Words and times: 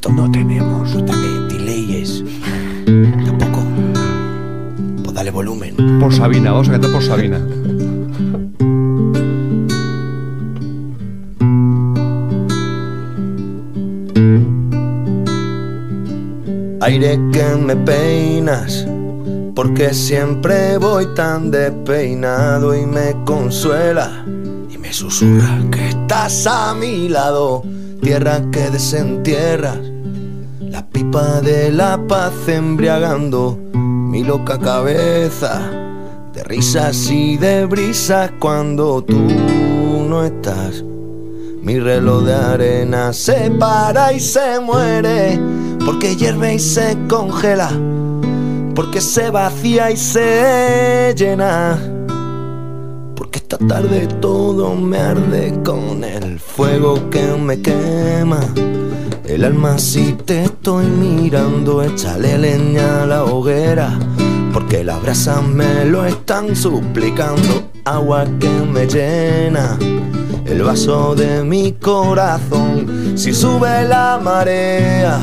Esto 0.00 0.12
no 0.14 0.32
tenemos 0.32 0.96
delayes. 1.06 2.24
Tampoco. 3.26 3.62
Pues 5.04 5.14
dale 5.14 5.30
volumen. 5.30 6.00
Por 6.00 6.14
Sabina, 6.14 6.52
vamos 6.52 6.70
a 6.70 6.72
cantar 6.72 6.90
por 6.90 7.02
Sabina. 7.02 7.38
Aire 16.80 17.20
que 17.30 17.44
me 17.62 17.76
peinas, 17.76 18.86
porque 19.54 19.92
siempre 19.92 20.78
voy 20.78 21.08
tan 21.14 21.50
despeinado 21.50 22.74
y 22.74 22.86
me 22.86 23.22
consuela 23.26 24.24
y 24.70 24.78
me 24.78 24.94
susurra 24.94 25.58
que 25.70 25.90
estás 25.90 26.46
a 26.46 26.74
mi 26.74 27.10
lado, 27.10 27.62
tierra 28.00 28.42
que 28.50 28.70
desentierras, 28.70 29.78
la 30.60 30.86
pipa 30.86 31.40
de 31.40 31.70
la 31.70 31.98
paz 32.06 32.32
embriagando 32.48 33.58
mi 33.74 34.24
loca 34.24 34.58
cabeza 34.58 35.70
de 36.32 36.42
risas 36.44 37.10
y 37.10 37.36
de 37.36 37.66
brisas 37.66 38.30
cuando 38.38 39.02
tú 39.02 39.20
no 40.08 40.24
estás. 40.24 40.82
Mi 41.62 41.78
reloj 41.78 42.24
de 42.24 42.34
arena 42.34 43.12
se 43.12 43.50
para 43.50 44.12
y 44.12 44.20
se 44.20 44.58
muere 44.60 45.38
porque 45.84 46.16
hierve 46.16 46.54
y 46.54 46.58
se 46.58 46.96
congela, 47.08 47.70
porque 48.74 49.00
se 49.00 49.30
vacía 49.30 49.90
y 49.90 49.96
se 49.96 51.14
llena. 51.16 51.99
Esta 53.50 53.66
tarde 53.66 54.06
todo 54.20 54.76
me 54.76 54.96
arde 54.96 55.52
con 55.64 56.04
el 56.04 56.38
fuego 56.38 57.10
que 57.10 57.20
me 57.36 57.60
quema. 57.60 58.38
El 59.26 59.44
alma 59.44 59.76
si 59.76 60.12
te 60.12 60.44
estoy 60.44 60.86
mirando, 60.86 61.82
échale 61.82 62.38
leña 62.38 63.02
a 63.02 63.06
la 63.06 63.24
hoguera. 63.24 63.98
Porque 64.52 64.84
las 64.84 65.02
brasas 65.02 65.42
me 65.42 65.84
lo 65.84 66.06
están 66.06 66.54
suplicando, 66.54 67.72
agua 67.84 68.24
que 68.38 68.48
me 68.48 68.86
llena 68.86 69.76
el 70.44 70.62
vaso 70.62 71.16
de 71.16 71.42
mi 71.42 71.72
corazón. 71.72 73.18
Si 73.18 73.32
sube 73.32 73.84
la 73.88 74.20
marea, 74.22 75.18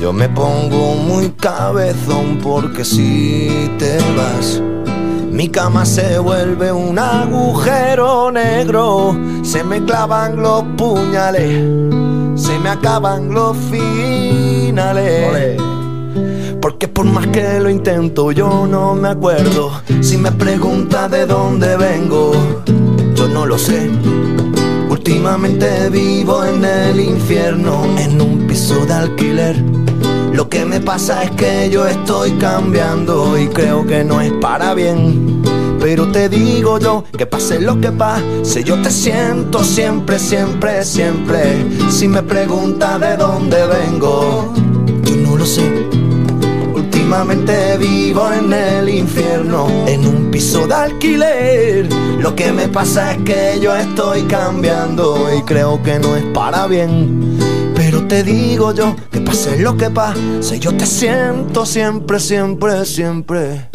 yo 0.00 0.10
me 0.14 0.30
pongo 0.30 0.94
muy 0.94 1.28
cabezón 1.32 2.38
porque 2.42 2.82
si 2.82 3.70
te 3.78 3.98
vas, 4.16 4.62
mi 5.32 5.48
cama 5.48 5.86
se 5.86 6.18
vuelve 6.18 6.70
un 6.70 6.98
agujero 6.98 8.30
negro. 8.30 9.16
Se 9.42 9.64
me 9.64 9.82
clavan 9.84 10.36
los 10.42 10.62
puñales, 10.76 11.64
se 12.36 12.58
me 12.58 12.68
acaban 12.68 13.32
los 13.32 13.56
finales. 13.70 15.60
Porque 16.60 16.86
por 16.86 17.06
más 17.06 17.26
que 17.28 17.58
lo 17.60 17.70
intento, 17.70 18.30
yo 18.30 18.66
no 18.66 18.94
me 18.94 19.08
acuerdo. 19.08 19.72
Si 20.00 20.18
me 20.18 20.30
preguntas 20.30 21.10
de 21.10 21.26
dónde 21.26 21.76
vengo, 21.76 22.32
yo 23.14 23.26
no 23.26 23.46
lo 23.46 23.58
sé. 23.58 23.90
Últimamente 24.88 25.88
vivo 25.88 26.44
en 26.44 26.64
el 26.64 27.00
infierno, 27.00 27.84
en 27.98 28.20
un 28.20 28.46
piso 28.46 28.84
de 28.86 28.92
alquiler. 28.92 29.56
Que 30.62 30.68
me 30.68 30.78
pasa 30.78 31.24
es 31.24 31.32
que 31.32 31.70
yo 31.70 31.88
estoy 31.88 32.30
cambiando 32.38 33.36
y 33.36 33.48
creo 33.48 33.84
que 33.84 34.04
no 34.04 34.20
es 34.20 34.30
para 34.34 34.74
bien. 34.74 35.42
Pero 35.80 36.12
te 36.12 36.28
digo 36.28 36.78
yo 36.78 37.02
que 37.18 37.26
pase 37.26 37.58
lo 37.58 37.80
que 37.80 37.90
pase, 37.90 38.62
yo 38.62 38.80
te 38.80 38.88
siento 38.88 39.64
siempre, 39.64 40.20
siempre, 40.20 40.84
siempre. 40.84 41.66
Si 41.90 42.06
me 42.06 42.22
preguntas 42.22 43.00
de 43.00 43.16
dónde 43.16 43.56
vengo, 43.66 44.54
yo 45.02 45.16
no 45.16 45.36
lo 45.36 45.44
sé. 45.44 45.68
Últimamente 46.76 47.76
vivo 47.78 48.30
en 48.30 48.52
el 48.52 48.88
infierno, 48.88 49.66
en 49.88 50.06
un 50.06 50.30
piso 50.30 50.68
de 50.68 50.74
alquiler. 50.74 51.88
Lo 52.20 52.36
que 52.36 52.52
me 52.52 52.68
pasa 52.68 53.14
es 53.14 53.22
que 53.24 53.58
yo 53.60 53.74
estoy 53.74 54.22
cambiando 54.28 55.28
y 55.36 55.42
creo 55.42 55.82
que 55.82 55.98
no 55.98 56.14
es 56.14 56.24
para 56.26 56.68
bien. 56.68 57.36
Pero 57.74 58.06
te 58.06 58.22
digo 58.22 58.72
yo 58.72 58.94
que 59.10 59.21
pase 59.32 59.58
lo 59.60 59.78
que 59.78 59.88
pase, 59.88 60.58
yo 60.58 60.76
te 60.76 60.84
siento 60.84 61.64
siempre, 61.64 62.20
siempre, 62.20 62.84
siempre. 62.84 63.66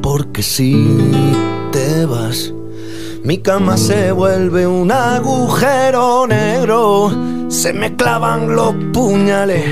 Porque 0.00 0.42
si 0.42 0.96
te 1.70 2.06
vas, 2.06 2.50
mi 3.22 3.36
cama 3.36 3.76
se 3.76 4.10
vuelve 4.12 4.66
un 4.66 4.90
agujero 4.90 6.26
negro. 6.26 7.10
Se 7.48 7.74
me 7.74 7.94
clavan 7.94 8.56
los 8.56 8.74
puñales, 8.94 9.66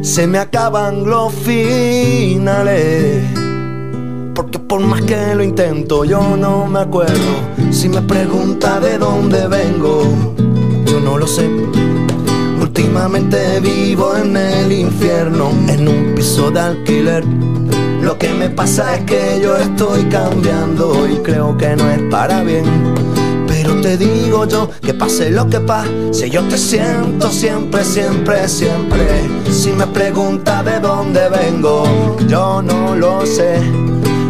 se 0.00 0.26
me 0.26 0.38
acaban 0.38 1.04
los 1.04 1.34
finales. 1.34 3.41
Porque 4.34 4.58
por 4.58 4.80
más 4.80 5.02
que 5.02 5.34
lo 5.34 5.42
intento, 5.42 6.04
yo 6.04 6.36
no 6.36 6.66
me 6.66 6.80
acuerdo. 6.80 7.12
Si 7.70 7.88
me 7.88 8.00
pregunta 8.02 8.80
de 8.80 8.98
dónde 8.98 9.46
vengo, 9.46 10.02
yo 10.86 11.00
no 11.00 11.18
lo 11.18 11.26
sé. 11.26 11.48
Últimamente 12.60 13.60
vivo 13.60 14.16
en 14.16 14.36
el 14.36 14.72
infierno, 14.72 15.50
en 15.68 15.88
un 15.88 16.14
piso 16.14 16.50
de 16.50 16.60
alquiler. 16.60 17.24
Lo 18.02 18.18
que 18.18 18.30
me 18.30 18.48
pasa 18.48 18.96
es 18.96 19.04
que 19.04 19.40
yo 19.42 19.56
estoy 19.56 20.04
cambiando 20.04 21.08
y 21.08 21.16
creo 21.16 21.56
que 21.56 21.76
no 21.76 21.90
es 21.90 22.00
para 22.10 22.42
bien. 22.42 22.64
Pero 23.46 23.80
te 23.80 23.96
digo 23.96 24.46
yo 24.46 24.70
que 24.80 24.94
pase 24.94 25.30
lo 25.30 25.48
que 25.48 25.60
pase, 25.60 26.30
yo 26.30 26.42
te 26.48 26.56
siento 26.56 27.30
siempre, 27.30 27.84
siempre, 27.84 28.48
siempre. 28.48 29.28
Si 29.50 29.70
me 29.72 29.86
pregunta 29.86 30.62
de 30.62 30.80
dónde 30.80 31.28
vengo, 31.28 31.84
yo 32.26 32.62
no 32.62 32.96
lo 32.96 33.24
sé. 33.26 33.60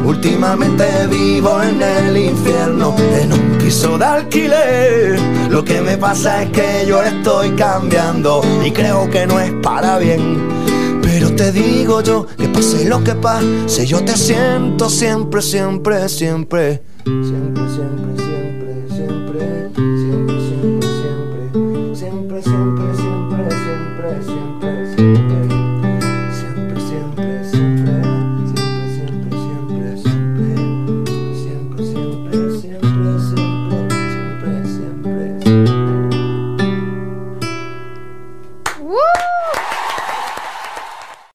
Últimamente 0.04 0.84
vivo 1.08 1.62
en 1.62 1.80
el 1.80 2.16
infierno, 2.16 2.96
en 3.20 3.32
un 3.32 3.58
piso 3.58 3.96
de 3.96 4.04
alquiler. 4.04 5.20
Lo 5.48 5.64
que 5.64 5.80
me 5.80 5.96
pasa 5.96 6.42
es 6.42 6.50
que 6.50 6.84
yo 6.88 7.02
estoy 7.02 7.50
cambiando 7.50 8.42
y 8.64 8.70
creo 8.72 9.08
que 9.10 9.26
no 9.26 9.38
es 9.38 9.52
para 9.62 9.98
bien. 9.98 11.00
Pero 11.02 11.34
te 11.34 11.52
digo 11.52 12.00
yo 12.00 12.26
que 12.36 12.48
pase 12.48 12.88
lo 12.88 13.04
que 13.04 13.14
pase, 13.14 13.86
yo 13.86 14.04
te 14.04 14.16
siento 14.16 14.88
siempre, 14.88 15.40
siempre, 15.42 16.08
siempre. 16.08 16.82
Siempre, 17.04 17.51